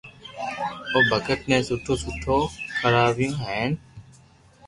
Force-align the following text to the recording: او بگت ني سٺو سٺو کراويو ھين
او 0.93 0.99
بگت 1.09 1.41
ني 1.49 1.57
سٺو 1.67 1.93
سٺو 2.03 2.37
کراويو 2.79 3.31
ھين 3.43 3.71